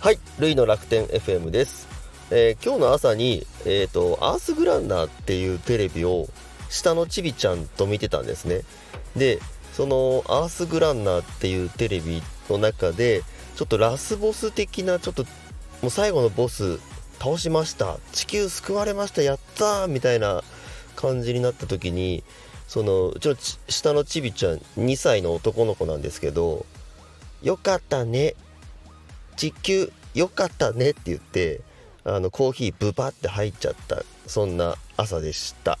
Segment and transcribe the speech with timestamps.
[0.00, 1.88] はい、ルイの楽天 FM です。
[2.30, 6.28] えー今日の朝に、えっ、と、アースグランナーっていうテレビを
[6.70, 8.60] 下のちびちゃんと見てたんですね。
[9.16, 9.40] で、
[9.72, 13.24] そのアースグランナーっていうテレビの中で、
[13.56, 15.24] ちょっとラスボス的な、ちょっと
[15.82, 16.78] もう最後のボス
[17.18, 17.98] 倒しました。
[18.12, 19.22] 地球救われました。
[19.22, 20.44] やったーみたいな
[20.94, 22.22] 感じになった時に、
[22.68, 26.66] その、うちのち下のちびちゃん2歳の男の子なんですけど、
[27.42, 28.36] よかったね。
[29.38, 31.60] 地球よかったねって言って
[32.04, 35.78] あのコーヒーブバって入っちゃったそんな朝でした。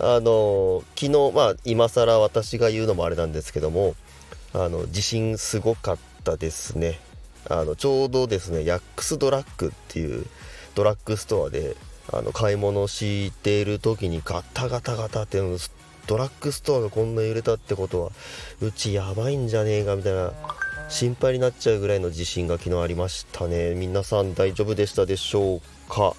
[0.00, 3.96] あの昨日まあ今更私が言うのもあれなんですけども
[4.54, 7.00] あの地震すごかったですね。
[7.50, 10.26] あのちょうどですねヤックスドラッグっていう
[10.74, 11.76] ドラッグストアで
[12.12, 15.40] あの買い物している時にガタガタガタって
[16.06, 18.10] ドラッグストアがこんな揺れたってことは
[18.60, 20.32] うちやばいんじゃねえかみたいな
[20.88, 23.74] 心配になっちゃうぐらいの地震が昨日ありましたね。
[23.74, 26.14] 皆さん大丈夫でしたでしょうか？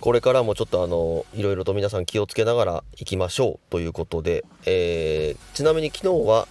[0.00, 3.70] これからもちょっとあのいろいろと皆さん気をつけながら行きましょう。
[3.70, 6.48] ということで、えーちなみに昨日は、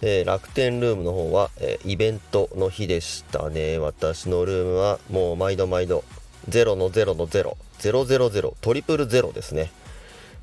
[0.00, 3.76] えー楽天ルームの方は、えーイベントの日でしたね。
[3.76, 6.04] 私のルームはもう毎度毎度
[6.48, 9.70] 0の0の0000トリプルゼロですね。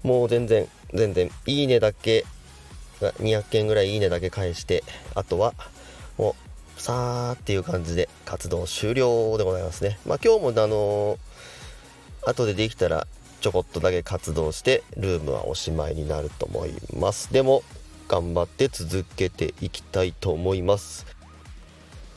[0.03, 2.23] もう全然全然いいねだけ
[3.01, 4.83] 200件ぐらいいいねだけ返して
[5.15, 5.55] あとは
[6.17, 6.35] も
[6.77, 9.99] うさーっていう感じで活動終了でございますね。
[10.05, 11.17] まあ今日もあのー
[12.25, 13.07] 後でできたら
[13.41, 17.33] ちょこっとだけ活動してルームはおしまいになると思います。
[17.33, 17.63] でも
[18.07, 21.05] 頑張って続けていきたいと思います。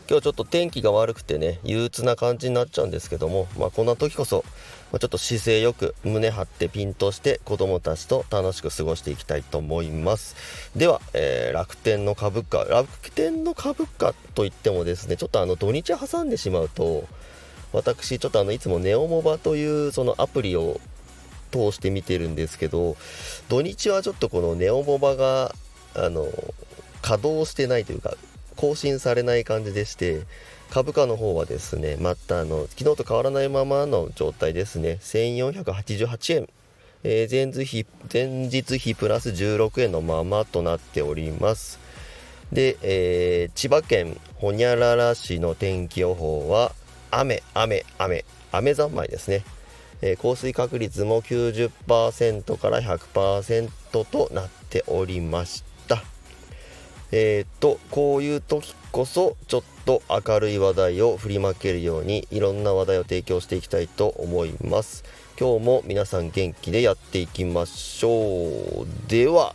[0.09, 4.45] 今日ちょっと天気が悪くてね憂鬱な感じになっちゃうんですけどもまあこんな時こそ
[4.93, 10.37] まちょっと姿勢よく胸張ってピンとして子供たちと楽しく過ごしていきたいと思います。
[10.77, 17.09] では、えー楽天の株価楽天の株価といってもですねちょっとあの土日挟んでしまうと
[17.73, 20.81] 私ちょっとあのいつもネオモバというそのアプリを
[21.51, 22.97] 通して見てるんですけど
[23.49, 25.55] 土日はちょっとこのネオモバが
[25.95, 26.29] あの
[27.03, 28.15] 稼働してないというか
[28.57, 30.23] 更新されない感じでして
[30.71, 34.99] 株価の方はですねまたあの昨日と変わらないままの状態ですね。
[35.01, 36.49] 1488円、
[37.05, 41.79] えー前日比前日比プラス16円のままとなっております。
[42.53, 46.73] で、えー千葉県ほにゃらら市の天気予報は
[47.11, 49.45] 雨雨雨雨三昧ですね、
[50.03, 53.71] えー降水確率も90%から100%
[54.05, 55.76] となっておりました
[57.13, 65.05] えーっとこういう時こそちょっと明るい話題を振りまけるようにいろんな話題を提供していきたいと思います。
[65.39, 68.87] 今日も皆さん元気でやっていきましょう。
[69.09, 69.55] では